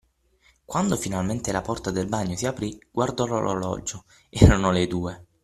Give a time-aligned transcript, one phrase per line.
[0.65, 5.25] Quando finalmente la porta del bagno si aprí, guardò l’orologio: erano le due.